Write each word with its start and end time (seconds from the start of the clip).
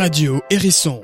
Radio 0.00 0.40
Hérisson. 0.48 1.02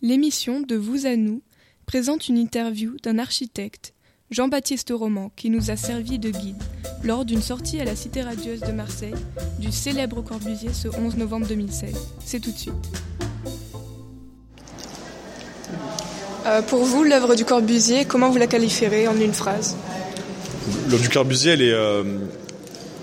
L'émission 0.00 0.60
De 0.60 0.76
vous 0.76 1.06
à 1.06 1.16
nous 1.16 1.42
présente 1.86 2.28
une 2.28 2.38
interview 2.38 2.94
d'un 3.02 3.18
architecte, 3.18 3.94
Jean-Baptiste 4.30 4.92
Roman, 4.94 5.32
qui 5.34 5.50
nous 5.50 5.72
a 5.72 5.76
servi 5.76 6.20
de 6.20 6.30
guide 6.30 6.62
lors 7.02 7.24
d'une 7.24 7.42
sortie 7.42 7.80
à 7.80 7.84
la 7.84 7.96
Cité 7.96 8.22
radieuse 8.22 8.60
de 8.60 8.70
Marseille 8.70 9.16
du 9.58 9.72
célèbre 9.72 10.22
Corbusier 10.22 10.72
ce 10.72 10.86
11 10.86 11.16
novembre 11.16 11.48
2016. 11.48 11.96
C'est 12.24 12.38
tout 12.38 12.52
de 12.52 12.58
suite. 12.58 12.74
Euh, 16.46 16.62
pour 16.62 16.84
vous, 16.84 17.02
l'œuvre 17.02 17.34
du 17.34 17.44
Corbusier, 17.44 18.04
comment 18.04 18.30
vous 18.30 18.38
la 18.38 18.46
qualifierez 18.46 19.08
en 19.08 19.18
une 19.18 19.34
phrase? 19.34 19.76
L'œuvre 20.88 21.02
du 21.02 21.08
Corbusier, 21.08 21.54
elle 21.54 21.62
est, 21.62 21.72
euh, 21.72 22.04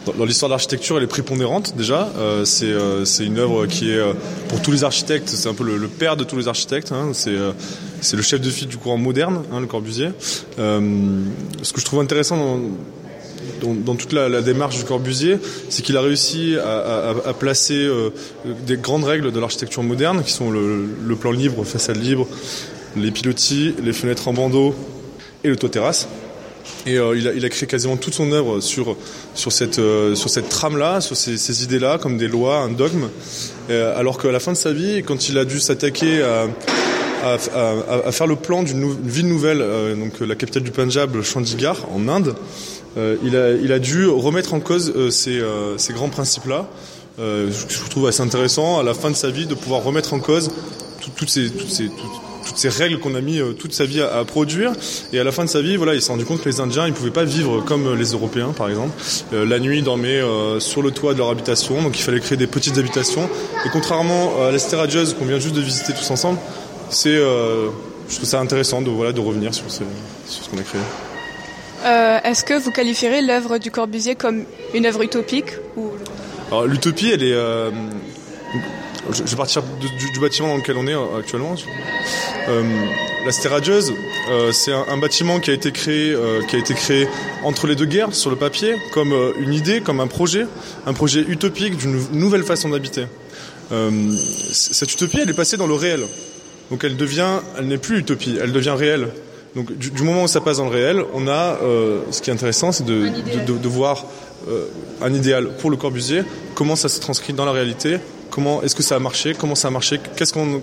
dans, 0.06 0.26
l'histoire 0.26 0.50
de 0.50 0.54
l'architecture, 0.54 0.98
elle 0.98 1.04
est 1.04 1.08
prépondérante 1.08 1.76
déjà. 1.76 2.09
Euh, 2.18 2.46
c'est, 2.46 2.66
euh, 2.66 3.05
c'est 3.05 3.26
une 3.26 3.38
œuvre 3.38 3.68
qui 3.68 3.92
est, 3.92 3.98
euh, 3.98 4.14
pour 4.50 4.62
tous 4.62 4.72
les 4.72 4.84
architectes, 4.84 5.30
c'est 5.30 5.50
un 5.50 5.54
peu 5.54 5.64
le, 5.64 5.88
père 5.88 6.18
de 6.18 6.23
tous 6.23 6.38
les 6.38 6.48
architectes. 6.48 6.92
hein. 6.92 7.12
C'est, 7.14 8.16
le 8.16 8.22
chef 8.22 8.42
de 8.42 8.50
file 8.50 8.68
du 8.68 8.78
courant 8.78 8.98
moderne, 8.98 9.44
hein, 9.52 9.59
le 9.59 9.68
Corbusier. 9.68 10.09
Ce 10.58 11.73
que 11.73 11.80
je 11.80 11.86
trouve 11.86 12.00
intéressant 12.00 12.59
dans, 13.62 13.95
toute 13.95 14.14
la, 14.14 14.42
démarche 14.42 14.78
du 14.78 14.84
Corbusier, 14.86 15.38
c'est 15.70 15.84
qu'il 15.84 15.98
a 15.98 16.02
réussi 16.02 16.56
à, 16.58 17.34
placer 17.40 17.88
des 18.66 18.78
grandes 18.78 19.04
règles 19.04 19.31
de 19.31 19.40
l'architecture 19.40 19.84
moderne, 19.84 20.23
qui 20.23 20.31
sont 20.31 20.50
le, 20.50 20.88
le 21.06 21.16
plan 21.16 21.31
libre, 21.31 21.64
façade 21.64 21.98
libre, 21.98 22.28
les 22.95 23.12
pilotis, 23.12 23.76
les 23.84 23.94
fenêtres 23.94 24.28
en 24.28 24.34
bandeau 24.34 24.73
et 25.44 25.50
le 25.50 25.56
toit 25.56 25.70
terrasse. 25.70 26.08
Et 26.88 26.98
euh, 26.98 27.16
il, 27.16 27.27
a, 27.27 27.34
il 27.34 27.45
a 27.45 27.49
créé 27.49 27.67
quasiment 27.67 27.95
toute 27.98 28.13
son 28.16 28.31
œuvre 28.31 28.59
sur, 28.59 28.95
sur 29.35 29.52
cette, 29.52 29.77
euh, 29.80 30.16
sur 30.16 30.30
cette 30.30 30.49
trame-là, 30.49 30.99
sur 31.02 31.16
ces, 31.16 31.38
ces 31.38 31.63
idées-là, 31.63 31.98
comme 31.99 32.17
des 32.17 32.27
lois, 32.27 32.58
un 32.58 32.69
dogme. 32.69 33.09
Euh, 33.69 33.97
alors 33.97 34.17
qu'à 34.17 34.31
la 34.31 34.39
fin 34.39 34.52
de 34.52 34.58
sa 34.58 34.73
vie, 34.73 35.03
quand 35.03 35.30
il 35.30 35.38
a 35.38 35.45
dû 35.45 35.59
s'attaquer 35.59 36.23
à, 36.23 36.47
à, 37.23 37.33
à- 37.56 38.08
à 38.08 38.11
faire 38.11 38.25
le 38.28 38.36
plan 38.36 38.64
d'une 38.64 38.91
ville 39.03 39.28
nouvelle, 39.28 39.61
euh, 39.61 39.95
donc 39.95 40.14
euh, 40.22 40.25
la 40.25 40.33
capitale 40.36 40.64
du 40.64 40.72
Punjab, 40.72 41.22
Chandigarh, 41.22 41.86
en 41.94 42.08
Inde, 42.08 42.36
euh, 42.97 43.16
il, 43.23 43.36
a, 43.38 43.52
il 43.52 43.72
a 43.72 43.78
dû 43.80 44.08
remettre 44.08 44.53
en 44.56 44.59
cause 44.59 44.91
ces, 45.11 45.39
ces 45.78 45.94
grands 45.94 46.09
principes-là. 46.09 46.67
Je 47.19 47.44
je 47.69 47.89
trouve 47.91 48.08
assez 48.08 48.22
intéressant, 48.22 48.80
à 48.80 48.84
la 48.84 48.95
fin 48.95 49.11
de 49.11 49.16
sa 49.16 49.30
vie, 49.30 49.45
de 49.45 49.53
pouvoir 49.53 49.84
remettre 49.84 50.13
en 50.16 50.19
cause 50.19 50.50
tout- 51.00 51.11
toutes 51.16 51.30
ces, 51.30 51.52
toutes 51.52 51.69
ces, 51.69 51.86
toutes- 51.86 52.22
toutes 52.45 52.58
ces 52.58 52.70
règles 52.70 53.00
qu'on 53.00 53.16
a 53.16 53.22
mis 53.22 53.39
euh, 53.39 53.53
toute 53.53 53.73
sa 53.73 53.86
vie 53.86 54.02
à, 54.02 54.17
à 54.20 54.25
produire. 54.25 54.72
Et 55.14 55.20
à 55.20 55.23
la 55.23 55.31
fin 55.31 55.44
de 55.45 55.50
sa 55.50 55.61
vie, 55.61 55.75
voilà, 55.78 55.94
il 55.95 56.02
s'est 56.02 56.11
rendu 56.11 56.25
compte 56.25 56.42
que 56.42 56.50
les 56.50 56.59
Indiens, 56.59 56.88
ils 56.88 56.94
pouvaient 56.94 57.11
pas 57.11 57.23
vivre 57.23 57.61
comme 57.61 57.88
euh, 57.88 57.95
les 57.95 58.11
Européens, 58.11 58.53
par 58.56 58.70
exemple. 58.70 58.92
Euh, 59.34 59.45
la 59.45 59.59
nuit, 59.59 59.78
ils 59.80 59.84
dormaient 59.84 60.22
sur 60.59 60.81
le 60.81 60.92
toit 60.92 61.14
de 61.14 61.19
leur 61.19 61.30
habitation, 61.30 61.81
donc 61.81 61.97
il 61.97 62.02
fallait 62.03 62.19
créer 62.19 62.38
des 62.38 62.47
petites 62.47 62.78
habitations. 62.78 63.30
Et 63.66 63.69
contrairement 63.72 64.44
à 64.47 64.52
l'Esther 64.52 64.80
radieuse 64.80 65.14
qu'on 65.14 65.25
vient 65.25 65.39
juste 65.39 65.56
de 65.56 65.62
visiter 65.62 65.94
tous 65.94 66.09
ensemble, 66.12 66.39
c'est, 66.89 67.16
euh, 67.16 67.67
je 68.09 68.16
trouve 68.17 68.28
ça 68.28 68.39
intéressant 68.39 68.81
de 68.81 68.89
voilà 68.89 69.12
de 69.14 69.19
revenir 69.22 69.53
sur, 69.53 69.69
ce, 69.72 69.84
sur 70.28 70.44
ce 70.44 70.50
qu'on 70.50 70.58
a 70.58 70.64
créé. 70.64 70.81
Euh, 71.86 72.19
Est-ce 72.23 72.44
que 72.44 72.59
vous 72.59 72.72
qualifierez 72.72 73.22
l'œuvre 73.22 73.58
du 73.58 73.72
Corbusier 73.72 74.16
comme 74.16 74.44
une 74.73 74.86
œuvre 74.86 75.02
utopique 75.03 75.53
ou... 75.78 75.89
L'utopie, 76.67 77.09
elle 77.14 77.23
est. 77.23 77.34
euh, 77.34 77.72
je 79.11 79.23
vais 79.23 79.35
partir 79.35 79.63
du, 79.80 79.88
du 80.11 80.19
bâtiment 80.19 80.49
dans 80.49 80.57
lequel 80.57 80.77
on 80.77 80.88
est 80.88 80.94
euh, 80.94 81.19
actuellement. 81.19 81.55
Euh, 82.49 82.63
la 83.25 83.31
Cité 83.31 83.49
radieuse, 83.49 83.94
euh, 84.30 84.52
c'est 84.52 84.71
un, 84.71 84.85
un 84.89 84.97
bâtiment 84.97 85.39
qui 85.39 85.52
a 85.52 85.53
été 85.53 85.71
créé, 85.71 86.11
euh, 86.11 86.41
qui 86.47 86.55
a 86.55 86.59
été 86.59 86.73
créé 86.73 87.07
entre 87.44 87.67
les 87.67 87.75
deux 87.75 87.85
guerres 87.85 88.13
sur 88.16 88.29
le 88.29 88.35
papier, 88.35 88.75
comme 88.94 89.11
euh, 89.13 89.31
une 89.39 89.53
idée, 89.53 89.81
comme 89.81 89.99
un 89.99 90.07
projet, 90.07 90.45
un 90.85 90.94
projet 90.94 91.22
utopique 91.27 91.77
d'une 91.77 91.99
nouvelle 92.13 92.44
façon 92.44 92.69
d'habiter. 92.69 93.05
Euh, 93.72 93.91
cette 94.52 94.91
utopie, 94.94 95.19
elle 95.22 95.29
est 95.29 95.33
passée 95.35 95.57
dans 95.57 95.67
le 95.67 95.73
réel. 95.75 96.02
Donc 96.69 96.84
elle 96.84 96.95
devient, 96.97 97.40
elle 97.57 97.67
n'est 97.67 97.78
plus 97.78 98.00
utopie, 98.00 98.38
elle 98.41 98.51
devient 98.53 98.75
réelle. 98.78 99.09
Donc 99.56 99.72
du, 99.78 99.91
du 99.91 100.03
moment 100.03 100.23
où 100.23 100.28
ça 100.28 100.40
passe 100.41 100.57
dans 100.57 100.66
le 100.69 100.72
réel, 100.72 101.03
on 101.13 101.28
a, 101.28 101.57
euh, 101.61 102.00
ce 102.11 102.22
qui 102.22 102.29
est 102.29 102.34
intéressant, 102.34 102.72
c'est 102.72 102.85
de, 102.85 102.94
de, 103.09 103.45
de- 103.53 103.57
de 103.57 103.67
voir 103.67 104.06
euh, 104.50 104.66
un 105.01 105.13
idéal 105.13 105.50
pour 105.59 105.69
le 105.69 105.75
Corbusier, 105.78 106.23
comment 106.56 106.75
ça 106.78 106.88
se 106.90 107.00
transcrit 107.01 107.34
dans 107.34 107.44
la 107.45 107.51
réalité, 107.51 107.97
comment 108.31 108.64
est-ce 108.64 108.75
que 108.75 108.81
ça 108.81 108.96
a 108.96 109.00
marché, 109.00 109.36
comment 109.38 109.53
ça 109.56 109.68
a 109.68 109.72
marché, 109.72 110.00
qu'est-ce 110.16 110.34
qu'on, 110.34 110.62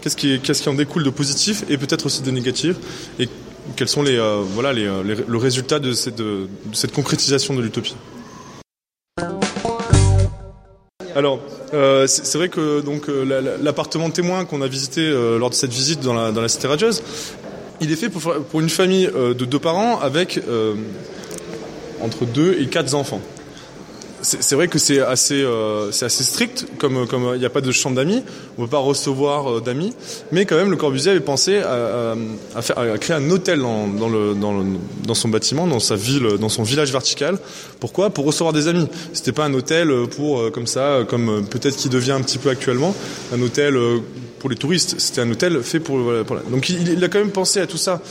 qu'est-ce 0.00 0.16
qui, 0.16 0.40
qu'est-ce 0.40 0.62
qui 0.62 0.68
en 0.70 0.74
découle 0.74 1.02
de 1.04 1.10
positif 1.10 1.64
et 1.68 1.76
peut-être 1.76 2.06
aussi 2.06 2.22
de 2.22 2.30
négatif, 2.30 2.76
et 3.18 3.28
quels 3.76 3.88
sont 3.88 4.02
les, 4.02 4.16
euh, 4.16 4.40
voilà, 4.54 4.72
les, 4.72 4.86
euh, 4.86 5.02
les- 5.02 5.16
le 5.26 5.36
résultat 5.36 5.78
de 5.80 5.92
cette, 5.92 6.22
cette 6.72 6.92
concrétisation 6.92 7.54
de 7.54 7.60
l'utopie? 7.60 7.96
Alors, 11.16 11.40
euh, 11.74 12.06
c'est 12.06 12.38
vrai 12.38 12.48
que 12.48 12.80
donc 12.80 13.08
euh, 13.08 13.24
la- 13.24 13.40
la- 13.40 13.56
l'appartement 13.56 14.08
témoin 14.10 14.44
qu'on 14.44 14.62
a 14.62 14.68
visité 14.68 15.10
lors 15.10 15.50
de 15.50 15.54
cette 15.54 15.72
visite 15.72 16.00
dans 16.00 16.14
la, 16.14 16.30
dans 16.32 16.40
la 16.40 16.48
cité 16.48 16.68
radieuse, 16.68 17.02
il 17.80 17.90
est 17.92 17.96
fait 17.96 18.08
pour, 18.08 18.22
pour 18.50 18.60
une 18.60 18.68
famille 18.70 19.06
de 19.12 19.44
deux 19.44 19.58
parents 19.58 19.98
avec 20.00 20.40
entre 22.00 22.24
deux 22.24 22.56
et 22.60 22.66
quatre 22.68 22.94
enfants. 22.94 23.20
C'est 24.20 24.56
vrai 24.56 24.66
que 24.66 24.78
c'est 24.80 25.00
assez, 25.00 25.42
euh, 25.42 25.90
assez 25.90 26.24
strict, 26.24 26.66
comme 26.78 26.96
euh, 26.96 27.34
il 27.36 27.38
n'y 27.38 27.46
a 27.46 27.50
pas 27.50 27.60
de 27.60 27.70
chambre 27.70 27.94
d'amis, 27.94 28.24
on 28.56 28.62
ne 28.62 28.66
peut 28.66 28.70
pas 28.72 28.78
recevoir 28.78 29.48
euh, 29.48 29.60
d'amis, 29.60 29.92
mais 30.32 30.44
quand 30.44 30.56
même 30.56 30.70
le 30.70 30.76
Corbusier 30.76 31.12
avait 31.12 31.20
pensé 31.20 31.58
à, 31.58 32.16
à- 32.56 32.62
faire, 32.62 32.78
à 32.78 32.98
créer 32.98 33.16
un 33.16 33.30
hôtel 33.30 33.60
dans, 33.60 33.86
dans, 33.86 34.08
le, 34.08 34.34
dans, 34.34 34.58
le- 34.58 34.64
dans 35.06 35.14
son 35.14 35.28
bâtiment, 35.28 35.68
dans 35.68 35.78
sa 35.78 35.94
ville, 35.94 36.26
dans 36.40 36.48
son 36.48 36.64
village 36.64 36.90
vertical. 36.90 37.38
Pourquoi? 37.78 38.10
Pour 38.10 38.24
recevoir 38.24 38.52
des 38.52 38.66
amis. 38.66 38.88
C'était 39.12 39.32
pas 39.32 39.44
un 39.44 39.54
hôtel 39.54 39.92
pour 40.16 40.40
euh, 40.40 40.50
comme 40.50 40.66
ça, 40.66 40.80
euh, 40.80 41.04
comme 41.04 41.28
euh, 41.28 41.40
peut-être 41.42 41.76
qui 41.76 41.88
devient 41.88 42.12
un 42.12 42.20
petit 42.22 42.38
peu 42.38 42.48
actuellement, 42.50 42.96
un 43.32 43.40
hôtel 43.40 43.76
euh, 43.76 43.98
pour 44.40 44.50
les 44.50 44.56
touristes. 44.56 44.96
C'était 44.98 45.20
un 45.20 45.30
hôtel 45.30 45.62
fait 45.62 45.78
pour, 45.80 45.96
voilà, 45.98 46.24
pour 46.24 46.34
la- 46.34 46.42
donc 46.42 46.68
il, 46.70 46.88
il 46.88 47.04
a 47.04 47.08
quand 47.08 47.20
même 47.20 47.30
pensé 47.30 47.60
à 47.60 47.68
tout 47.68 47.78
ça. 47.78 48.02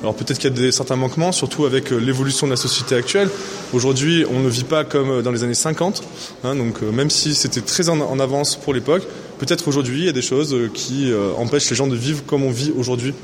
Alors 0.00 0.14
peut-être 0.14 0.38
qu'il 0.38 0.48
y 0.50 0.52
a 0.52 0.56
des, 0.56 0.70
certains 0.70 0.94
manquements, 0.94 1.32
surtout 1.32 1.64
avec 1.66 1.92
euh, 1.92 1.96
l'évolution 1.96 2.46
de 2.46 2.52
la 2.52 2.56
société 2.56 2.94
actuelle. 2.94 3.28
Aujourd'hui, 3.72 4.24
on 4.32 4.38
ne 4.38 4.48
vit 4.48 4.62
pas 4.62 4.84
comme 4.84 5.10
euh, 5.10 5.22
dans 5.28 5.32
les 5.34 5.44
années 5.44 5.52
50, 5.52 6.02
hein, 6.44 6.54
donc 6.56 6.82
euh, 6.82 6.90
même 6.90 7.10
si 7.10 7.34
c'était 7.34 7.60
très 7.60 7.90
en, 7.90 8.00
en 8.00 8.18
avance 8.18 8.56
pour 8.56 8.72
l'époque, 8.72 9.02
peut-être 9.38 9.68
aujourd'hui 9.68 10.00
il 10.00 10.04
y 10.06 10.08
a 10.08 10.12
des 10.12 10.22
choses 10.22 10.54
euh, 10.54 10.70
qui 10.72 11.12
euh, 11.12 11.32
empêchent 11.36 11.68
les 11.68 11.76
gens 11.76 11.86
de 11.86 11.94
vivre 11.94 12.24
comme 12.26 12.42
on 12.44 12.50
vit 12.50 12.72
aujourd'hui. 12.78 13.14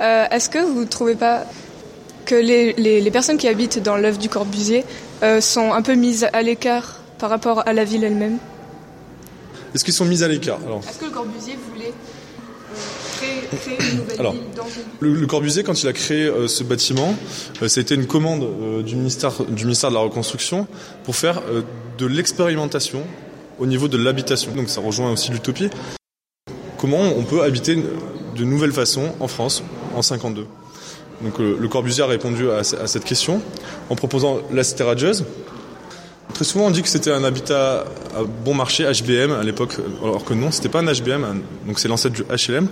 Est-ce 0.00 0.50
que 0.50 0.58
vous 0.58 0.80
ne 0.80 0.86
trouvez 0.86 1.14
pas 1.14 1.44
que 2.26 2.34
les, 2.34 2.74
les- 2.74 3.00
les 3.00 3.10
personnes 3.10 3.38
qui 3.38 3.48
habitent 3.48 3.82
dans 3.82 3.96
l'œuvre 3.96 4.18
du 4.18 4.28
Corbusier 4.28 4.84
sont 5.40 5.72
un 5.72 5.80
peu 5.80 5.94
mises 5.94 6.26
à 6.34 6.42
l'écart 6.42 7.00
par 7.18 7.30
rapport 7.30 7.62
à 7.66 7.72
la 7.72 7.84
ville 7.84 8.04
elle-même? 8.04 8.36
Est-ce 9.74 9.82
qu'ils 9.84 9.94
sont 9.94 10.04
mis 10.04 10.22
à 10.22 10.28
l'écart? 10.28 10.58
Est-ce 10.86 10.98
que 10.98 11.06
le 11.06 11.10
Corbusier 11.10 11.56
voulait 11.72 11.92
créer, 13.16 13.78
une 13.92 13.98
nouvelle 13.98 14.20
Alors, 14.20 14.34
le, 15.00 15.14
le 15.14 15.26
Corbusier, 15.26 15.62
quand 15.62 15.82
il 15.82 15.88
a 15.88 15.92
créé 15.92 16.24
euh, 16.24 16.48
ce 16.48 16.62
bâtiment, 16.64 17.14
euh, 17.62 17.68
ça 17.68 17.80
a 17.80 17.82
été 17.82 17.94
une 17.94 18.06
commande 18.06 18.42
euh, 18.42 18.82
du, 18.82 18.96
ministère, 18.96 19.32
du 19.48 19.64
ministère 19.64 19.90
de 19.90 19.94
la 19.94 20.00
Reconstruction 20.00 20.66
pour 21.04 21.16
faire 21.16 21.42
euh, 21.48 21.62
de 21.98 22.06
l'expérimentation 22.06 23.02
au 23.58 23.66
niveau 23.66 23.88
de 23.88 23.96
l'habitation. 23.96 24.52
Donc 24.54 24.68
ça 24.68 24.80
rejoint 24.80 25.12
aussi 25.12 25.30
l'utopie. 25.30 25.70
Comment 26.78 27.02
on 27.16 27.22
peut 27.22 27.42
habiter 27.42 27.76
de 28.36 28.44
nouvelles 28.44 28.72
façons 28.72 29.14
en 29.20 29.28
France 29.28 29.62
en 29.94 30.02
52 30.02 30.46
Donc 31.22 31.40
euh, 31.40 31.56
le 31.58 31.68
Corbusier 31.68 32.02
a 32.02 32.06
répondu 32.06 32.50
à, 32.50 32.58
à 32.58 32.86
cette 32.86 33.04
question 33.04 33.40
en 33.90 33.94
proposant 33.94 34.40
la 34.52 34.64
cité 34.64 34.82
radieuse. 34.82 35.24
Très 36.34 36.44
souvent, 36.44 36.66
on 36.66 36.70
dit 36.72 36.82
que 36.82 36.88
c'était 36.88 37.12
un 37.12 37.22
habitat 37.22 37.84
à 38.12 38.22
bon 38.44 38.54
marché, 38.54 38.82
HBM 38.84 39.30
à 39.30 39.44
l'époque, 39.44 39.76
alors 40.02 40.24
que 40.24 40.34
non, 40.34 40.50
c'était 40.50 40.68
pas 40.68 40.80
un 40.80 40.92
HBM, 40.92 41.24
donc 41.64 41.78
c'est 41.78 41.86
l'ancêtre 41.86 42.14
du 42.16 42.24
HLM. 42.24 42.66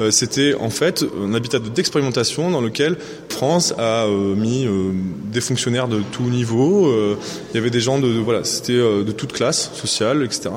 Euh, 0.00 0.10
c'était 0.10 0.54
en 0.58 0.70
fait 0.70 1.04
un 1.24 1.32
habitat 1.34 1.60
de- 1.60 1.68
d'expérimentation 1.68 2.50
dans 2.50 2.60
lequel 2.60 2.96
France 3.28 3.72
a 3.78 4.06
euh, 4.06 4.34
mis 4.34 4.66
euh, 4.66 4.90
des 5.32 5.40
fonctionnaires 5.40 5.86
de 5.86 6.00
tout 6.10 6.24
niveau. 6.24 6.88
euh, 6.88 7.16
il 7.52 7.56
y 7.56 7.58
avait 7.60 7.70
des 7.70 7.80
gens 7.80 8.00
de, 8.00 8.08
de- 8.12 8.18
voilà, 8.18 8.42
c'était 8.42 8.72
euh, 8.72 9.04
de 9.04 9.12
toute 9.12 9.32
classe 9.32 9.70
sociale, 9.74 10.24
etc. 10.24 10.50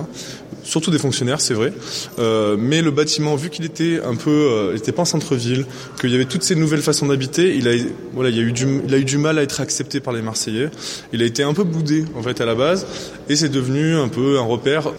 Surtout 0.64 0.92
des 0.92 1.00
fonctionnaires, 1.00 1.42
c'est 1.42 1.54
vrai. 1.54 1.74
Euh, 2.20 2.56
mais 2.60 2.82
le 2.82 2.92
bâtiment, 2.92 3.36
vu 3.36 3.50
qu'il 3.50 3.66
était 3.66 4.00
un 4.06 4.16
peu, 4.16 4.30
euh, 4.30 4.72
il 4.74 4.78
était 4.78 4.92
pas 4.92 5.02
en 5.02 5.06
centre-ville, 5.06 5.66
qu'il 6.00 6.12
y 6.12 6.16
avait 6.16 6.26
toutes 6.26 6.44
ces 6.44 6.56
nouvelles 6.56 6.82
façons 6.82 7.08
d'habiter, 7.08 7.56
il 7.56 7.68
a, 7.68 7.72
voilà, 8.14 8.30
il 8.30 8.36
y 8.36 8.40
a 8.40 8.44
eu 8.44 8.52
du, 8.52 8.66
il 8.88 8.94
a 8.94 8.98
eu 8.98 9.06
du 9.06 9.18
mal 9.18 9.40
à 9.40 9.44
être 9.44 9.62
accepté 9.62 10.00
par 10.00 10.14
les 10.14 10.22
Marseillais. 10.22 10.70
Il 11.14 11.22
a 11.22 11.26
été 11.26 11.42
un 11.44 11.54
peu 11.54 11.64
boudé 11.64 12.06
en 12.16 12.22
fait 12.22 12.40
à 12.42 12.46
la 12.46 12.56
base, 12.56 12.86
et 13.30 13.36
c'est 13.36 13.50
devenu 13.50 13.96
un 13.96 14.10
peu 14.10 14.38
un 14.38 14.44
repère 14.44 14.92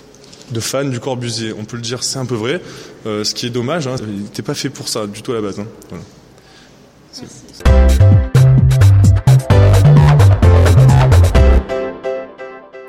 de 0.51 0.61
fans 0.61 0.85
du 0.85 0.99
Corbusier. 0.99 1.53
On 1.57 1.65
peut 1.65 1.77
le 1.77 1.83
dire, 1.83 2.03
c'est 2.03 2.19
un 2.19 2.27
peu 2.27 2.35
vrai. 2.35 2.61
Euh, 3.07 3.23
ce 3.23 3.35
qui 3.35 3.47
est 3.47 3.51
dommage, 3.51 3.87
hein, 3.87 3.95
il 4.01 4.23
n'était 4.23 4.43
pas 4.43 4.55
fait 4.55 4.71
pour 4.71 4.89
ça 4.89 5.07
du 5.07 5.23
tout 5.23 5.31
à 5.33 5.37
la 5.37 5.41
base. 5.43 5.61
hein. 5.61 5.67
Voilà. 5.89 6.05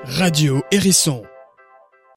Radio 0.06 0.62
Hérisson. 0.72 1.24